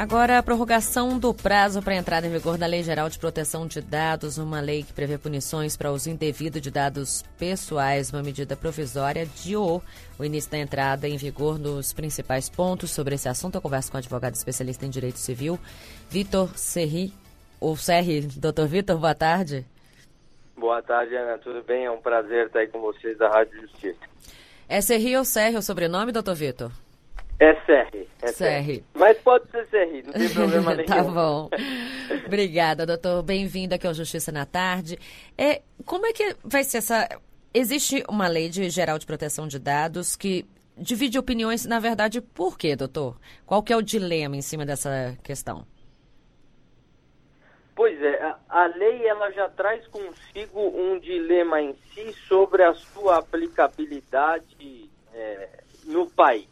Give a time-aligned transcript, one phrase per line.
[0.00, 3.82] Agora, a prorrogação do prazo para entrada em vigor da Lei Geral de Proteção de
[3.82, 9.24] Dados, uma lei que prevê punições para uso indevido de dados pessoais, uma medida provisória,
[9.24, 9.82] adiou
[10.18, 13.56] o início da entrada em vigor nos principais pontos sobre esse assunto.
[13.56, 15.60] Eu converso com o advogado especialista em direito civil,
[16.08, 17.12] Vitor Serri,
[17.60, 18.22] ou Serri.
[18.22, 19.66] Doutor Vitor, boa tarde.
[20.56, 21.36] Boa tarde, Ana.
[21.36, 21.84] Tudo bem?
[21.84, 24.00] É um prazer estar aí com vocês da Rádio Justiça.
[24.66, 26.72] É Serri ou Serri o sobrenome, doutor Vitor?
[27.40, 28.06] É Serri.
[28.20, 28.84] É Serri.
[28.92, 30.86] Mas pode ser Serri, não tem problema nenhum.
[30.86, 31.48] tá bom.
[32.26, 33.22] Obrigada, doutor.
[33.22, 34.98] Bem-vindo aqui ao Justiça na Tarde.
[35.38, 37.08] É, como é que vai ser essa...
[37.54, 40.44] Existe uma lei de geral de proteção de dados que
[40.76, 43.18] divide opiniões, na verdade, por quê, doutor?
[43.46, 45.66] Qual que é o dilema em cima dessa questão?
[47.74, 52.74] Pois é, a, a, lei ela já traz consigo um dilema em si sobre a
[52.74, 55.48] sua aplicabilidade é,
[55.86, 56.49] no país.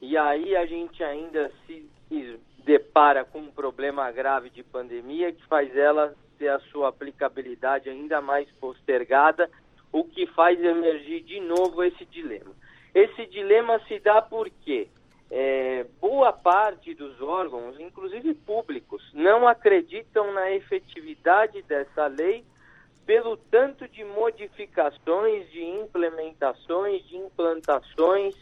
[0.00, 1.88] E aí a gente ainda se
[2.64, 8.20] depara com um problema grave de pandemia que faz ela ter a sua aplicabilidade ainda
[8.20, 9.50] mais postergada,
[9.92, 12.52] o que faz emergir de novo esse dilema.
[12.94, 14.88] Esse dilema se dá porque
[15.30, 22.44] é, boa parte dos órgãos, inclusive públicos, não acreditam na efetividade dessa lei
[23.04, 28.34] pelo tanto de modificações, de implementações, de implantações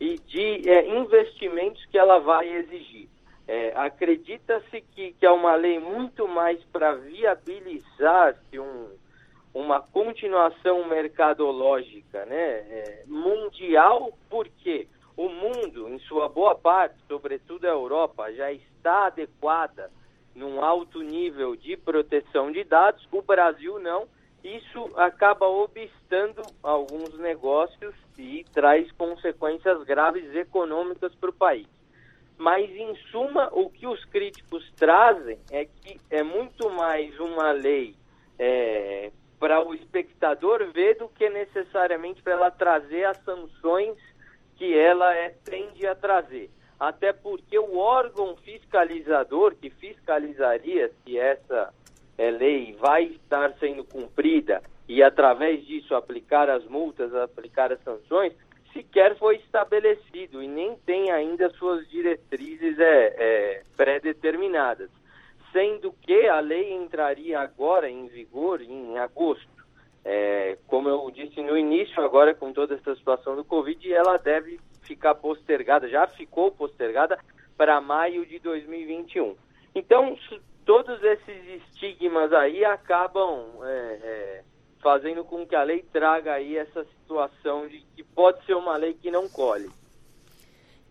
[0.00, 3.08] e de é, investimentos que ela vai exigir.
[3.46, 8.88] É, Acredita-se que, que é uma lei muito mais para viabilizar um,
[9.52, 17.70] uma continuação mercadológica né, é, mundial, porque o mundo, em sua boa parte, sobretudo a
[17.70, 19.90] Europa, já está adequada
[20.34, 24.08] num alto nível de proteção de dados, o Brasil não.
[24.42, 31.66] Isso acaba obstando alguns negócios e traz consequências graves econômicas para o país.
[32.38, 37.94] Mas, em suma, o que os críticos trazem é que é muito mais uma lei
[38.38, 43.96] é, para o espectador ver do que necessariamente para ela trazer as sanções
[44.56, 46.50] que ela é, tende a trazer.
[46.78, 51.74] Até porque o órgão fiscalizador que fiscalizaria se essa
[52.16, 58.32] é, lei vai estar sendo cumprida e, através disso, aplicar as multas, aplicar as sanções,
[58.72, 64.90] sequer foi estabelecido e nem tem ainda suas diretrizes é, é, pré-determinadas.
[65.52, 69.48] Sendo que a lei entraria agora em vigor em agosto.
[70.04, 74.58] É, como eu disse no início, agora com toda essa situação do Covid, ela deve
[74.82, 77.18] ficar postergada, já ficou postergada
[77.56, 79.36] para maio de 2021.
[79.74, 80.16] Então,
[80.70, 84.44] todos esses estigmas aí acabam é, é,
[84.80, 88.94] fazendo com que a lei traga aí essa situação de que pode ser uma lei
[88.94, 89.68] que não colhe.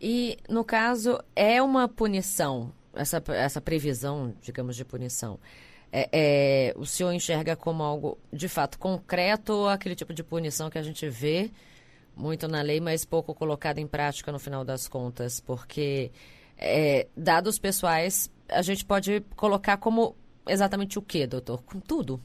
[0.01, 5.39] E, no caso, é uma punição, essa, essa previsão, digamos, de punição,
[5.93, 10.69] é, é, o senhor enxerga como algo de fato concreto ou aquele tipo de punição
[10.69, 11.49] que a gente vê
[12.17, 15.39] muito na lei, mas pouco colocado em prática no final das contas?
[15.39, 16.11] Porque
[16.57, 20.15] é, dados pessoais a gente pode colocar como
[20.47, 21.63] exatamente o que, doutor?
[21.63, 22.19] Com tudo,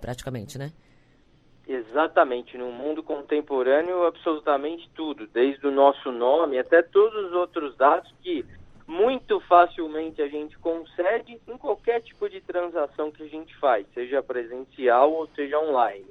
[0.00, 0.72] praticamente, né?
[1.66, 8.10] Exatamente, no mundo contemporâneo, absolutamente tudo, desde o nosso nome até todos os outros dados
[8.22, 8.44] que
[8.86, 14.22] muito facilmente a gente concede em qualquer tipo de transação que a gente faz, seja
[14.22, 16.06] presencial ou seja online.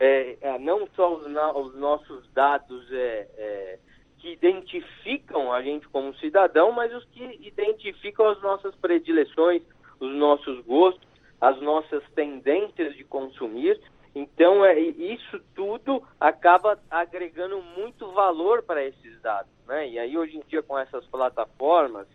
[0.00, 3.78] É, é, não só os, os, nossos dados é, é,
[4.26, 9.62] que identificam a gente como cidadão, mas os que identificam as nossas predileções,
[10.00, 11.06] os nossos gostos,
[11.40, 13.80] as nossas tendências de consumir.
[14.16, 19.52] Então, é, isso tudo acaba agregando muito valor para esses dados.
[19.64, 19.90] Né?
[19.90, 22.08] E aí, hoje em dia, com essas plataformas,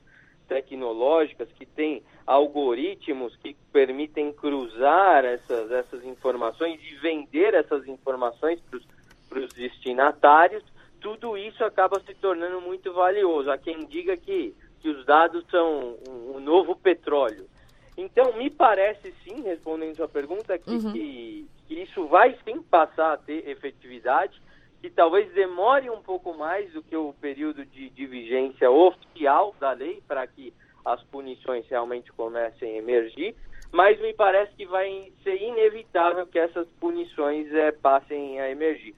[0.49, 8.59] tecnológicas que têm algoritmos que permitem cruzar essas, essas informações e vender essas informações
[9.29, 10.61] para os destinatários,
[11.01, 13.51] tudo isso acaba se tornando muito valioso.
[13.51, 17.45] Há quem diga que, que os dados são um, um novo petróleo.
[17.97, 20.93] Então, me parece sim, respondendo sua pergunta, que, uhum.
[20.93, 24.41] que, que isso vai sim passar a ter efetividade
[24.81, 29.71] que talvez demore um pouco mais do que o período de, de vigência oficial da
[29.73, 30.51] lei para que
[30.83, 33.35] as punições realmente comecem a emergir,
[33.71, 38.95] mas me parece que vai ser inevitável que essas punições é, passem a emergir.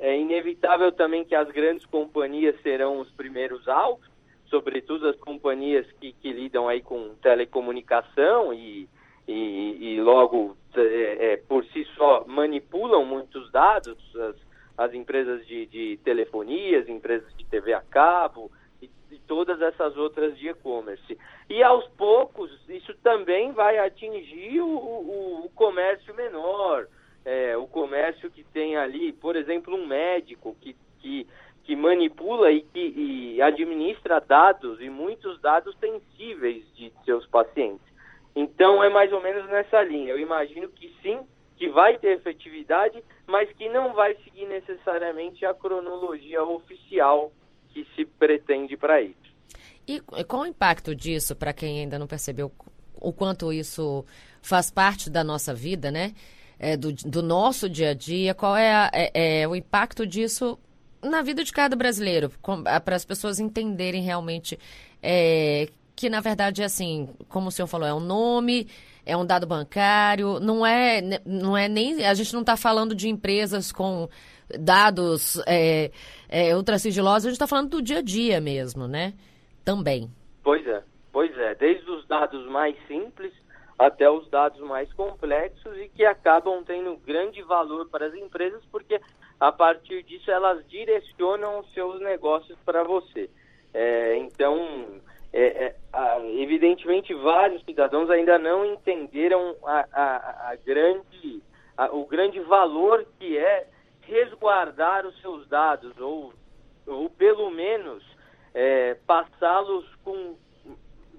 [0.00, 4.08] É inevitável também que as grandes companhias serão os primeiros alvos,
[4.46, 8.88] sobretudo as companhias que, que lidam aí com telecomunicação e,
[9.26, 14.36] e, e logo é, é, por si só manipulam muitos dados, as,
[14.76, 18.50] as empresas de, de telefonia, as empresas de TV a cabo
[18.82, 21.18] e, e todas essas outras de e-commerce.
[21.48, 21.82] E ao
[23.04, 26.86] também vai atingir o, o, o comércio menor,
[27.24, 31.26] é, o comércio que tem ali, por exemplo, um médico que, que,
[31.64, 37.86] que manipula e que e administra dados e muitos dados sensíveis de seus pacientes.
[38.36, 40.10] Então é mais ou menos nessa linha.
[40.10, 41.20] Eu imagino que sim,
[41.56, 47.32] que vai ter efetividade, mas que não vai seguir necessariamente a cronologia oficial
[47.70, 49.34] que se pretende para isso.
[49.86, 52.50] E qual o impacto disso para quem ainda não percebeu
[52.94, 54.04] o quanto isso
[54.40, 56.14] faz parte da nossa vida, né?
[56.66, 60.58] É, do, do, nosso dia a dia, qual é, a, é, é, o impacto disso
[61.02, 62.30] na vida de cada brasileiro,
[62.82, 64.58] para as pessoas entenderem realmente
[65.02, 68.66] é, que, na verdade, é assim, como o senhor falou, é um nome,
[69.04, 72.06] é um dado bancário, não é, não é nem.
[72.06, 74.08] A gente não está falando de empresas com
[74.58, 75.90] dados é,
[76.28, 79.12] é, a gente está falando do dia a dia mesmo, né?
[79.64, 80.10] Também.
[80.42, 80.82] Pois é,
[81.12, 81.54] pois é.
[81.54, 83.32] Desde os dados mais simples
[83.78, 89.00] até os dados mais complexos e que acabam tendo grande valor para as empresas, porque
[89.40, 93.28] a partir disso elas direcionam os seus negócios para você.
[93.72, 95.00] É, então,
[95.32, 101.42] é, é, a, evidentemente, vários cidadãos ainda não entenderam a, a, a grande,
[101.90, 103.66] o grande valor que é
[104.02, 106.32] resguardar os seus dados, ou,
[106.86, 108.04] ou pelo menos
[108.54, 110.36] é, passá-los com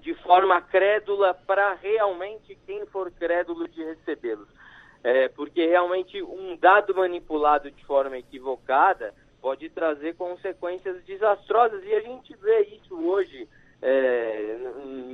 [0.06, 4.46] de forma crédula para realmente quem for crédulo de recebê-los.
[5.02, 9.12] É, porque realmente um dado manipulado de forma equivocada
[9.42, 13.48] pode trazer consequências desastrosas e a gente vê isso hoje
[13.82, 14.58] é,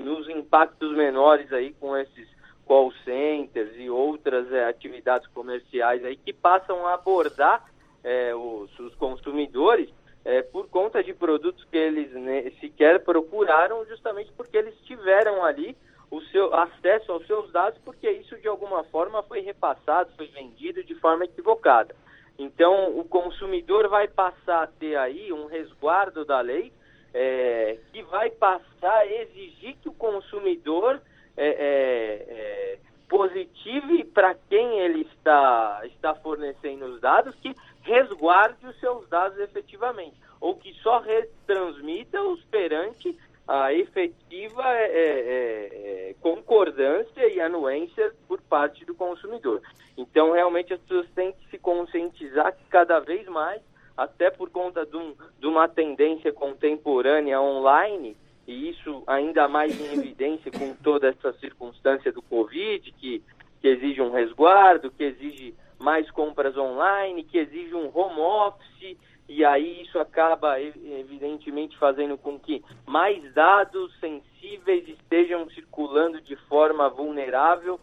[0.05, 2.29] nos impactos menores aí com esses
[2.67, 7.65] call centers e outras é, atividades comerciais aí que passam a abordar
[8.05, 9.89] é, os, os consumidores
[10.25, 15.75] é, por conta de produtos que eles né, sequer procuraram, justamente porque eles tiveram ali
[16.11, 20.85] o seu acesso aos seus dados, porque isso de alguma forma foi repassado, foi vendido
[20.85, 21.97] de forma equivocada.
[22.39, 26.71] Então, o consumidor vai passar a ter aí um resguardo da lei
[27.15, 31.01] é, que vai passar a exigir que o consumidor
[31.35, 32.79] é, é, é
[33.09, 40.17] positive para quem ele está, está fornecendo os dados, que resguarde os seus dados efetivamente,
[40.41, 48.85] ou que só retransmita-os perante a efetiva é, é, é, concordância e anuência por parte
[48.85, 49.61] do consumidor.
[49.97, 53.61] Então, realmente, as pessoas têm que se conscientizar cada vez mais,
[53.97, 58.17] até por conta de, um, de uma tendência contemporânea online,
[58.47, 63.23] e isso ainda mais em evidência com toda essa circunstância do Covid, que,
[63.61, 68.97] que exige um resguardo, que exige mais compras online, que exige um home office,
[69.35, 76.91] e aí isso acaba, evidentemente, fazendo com que mais dados sensíveis estejam circulando de forma
[76.91, 77.81] vulnerável.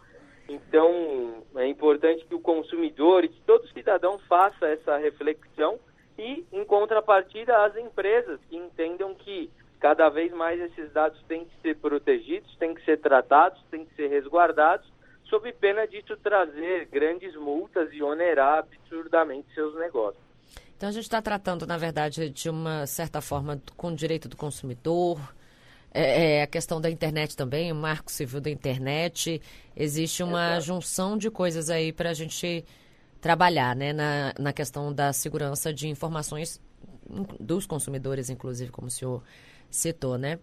[0.47, 5.79] Então, é importante que o consumidor e que todo cidadão faça essa reflexão
[6.19, 9.49] e, em contrapartida, as empresas que entendam que
[9.79, 13.95] cada vez mais esses dados têm que ser protegidos, têm que ser tratados, têm que
[13.95, 14.87] ser resguardados
[15.23, 20.28] sob pena disso trazer grandes multas e onerar absurdamente seus negócios.
[20.79, 24.37] Então a gente está tratando, na verdade, de uma certa forma com o direito do
[24.37, 25.19] consumidor,
[25.93, 29.41] é, é, a questão da internet também, o marco civil da internet.
[29.75, 30.61] Existe uma Exato.
[30.61, 32.63] junção de coisas aí para a gente
[33.19, 36.61] trabalhar né, na, na questão da segurança de informações
[37.37, 39.21] dos consumidores, inclusive, como o senhor
[39.69, 40.39] citou, né?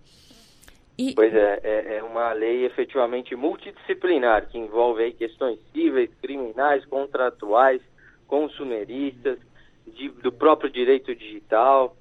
[0.99, 1.15] E...
[1.15, 7.81] Pois é, é, é, uma lei efetivamente multidisciplinar, que envolve aí questões cíveis, criminais, contratuais,
[8.27, 9.39] consumeristas,
[9.87, 11.97] de, do próprio direito digital.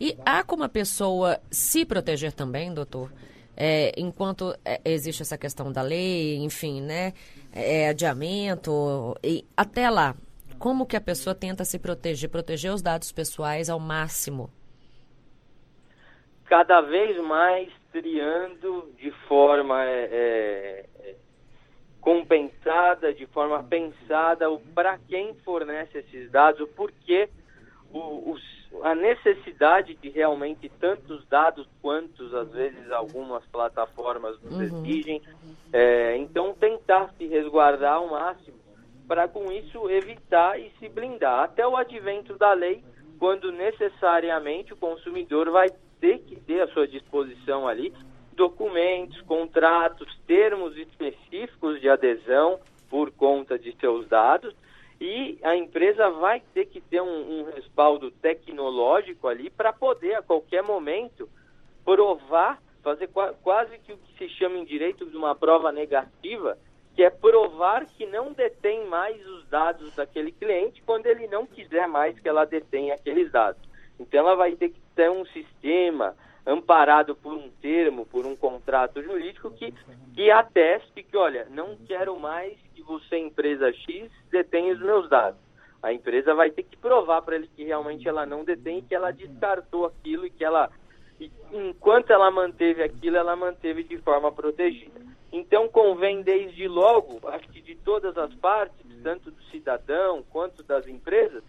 [0.00, 3.12] E há como a pessoa se proteger também, doutor?
[3.56, 7.12] É, enquanto é, existe essa questão da lei, enfim, né?
[7.52, 10.14] É, adiamento, e até lá,
[10.58, 14.50] como que a pessoa tenta se proteger, proteger os dados pessoais ao máximo?
[16.44, 20.86] Cada vez mais triando de forma é, é, é
[22.00, 27.28] compensada, de forma pensada, para quem fornece esses dados, o porquê,
[27.92, 28.36] o,
[28.82, 34.62] a necessidade de realmente tantos dados quantos às vezes algumas plataformas nos uhum.
[34.62, 35.22] exigem.
[35.72, 38.58] É, então, tentar se resguardar ao máximo
[39.06, 41.44] para com isso evitar e se blindar.
[41.44, 42.82] Até o advento da lei,
[43.18, 45.68] quando necessariamente o consumidor vai
[46.00, 47.92] ter que ter à sua disposição ali
[48.40, 54.54] documentos, contratos, termos específicos de adesão por conta de seus dados
[54.98, 60.22] e a empresa vai ter que ter um, um respaldo tecnológico ali para poder a
[60.22, 61.28] qualquer momento
[61.84, 63.10] provar fazer
[63.42, 66.56] quase que o que se chama em direito de uma prova negativa,
[66.96, 71.86] que é provar que não detém mais os dados daquele cliente quando ele não quiser
[71.86, 73.60] mais que ela detenha aqueles dados.
[73.98, 76.16] Então ela vai ter que ter um sistema
[76.46, 79.74] amparado por um termo, por um contrato jurídico que,
[80.14, 85.40] que ateste que, olha, não quero mais que você, empresa X, detenha os meus dados.
[85.82, 89.10] A empresa vai ter que provar para ele que realmente ela não detém, que ela
[89.10, 90.70] descartou aquilo e que ela,
[91.52, 95.00] enquanto ela manteve aquilo, ela manteve de forma protegida.
[95.32, 100.86] Então convém desde logo, acho que de todas as partes, tanto do cidadão quanto das
[100.86, 101.42] empresas,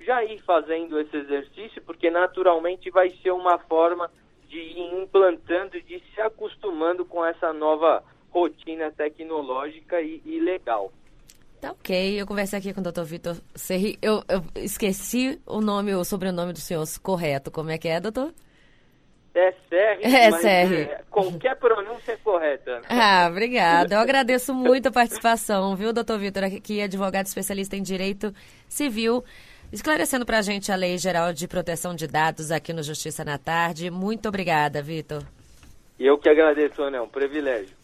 [0.00, 4.10] já ir fazendo esse exercício, porque naturalmente vai ser uma forma
[4.50, 10.92] de ir implantando e de se acostumando com essa nova rotina tecnológica e, e legal.
[11.60, 13.98] Tá ok, eu conversei aqui com o doutor Vitor Serri.
[14.02, 17.50] Eu, eu, esqueci o nome, o sobrenome do senhor correto.
[17.50, 18.32] Como é que é, doutor?
[19.34, 20.82] É Serri, é, Serri.
[20.82, 22.80] É, qualquer pronúncia é correta.
[22.88, 23.94] Ah, obrigada.
[23.94, 28.34] Eu agradeço muito a participação, viu, doutor Vitor, aqui advogado especialista em Direito
[28.68, 29.22] Civil
[29.72, 33.38] esclarecendo para a gente a Lei Geral de Proteção de Dados aqui no Justiça na
[33.38, 33.90] Tarde.
[33.90, 35.22] Muito obrigada, Vitor.
[35.98, 37.79] Eu que agradeço, Ana, é um privilégio.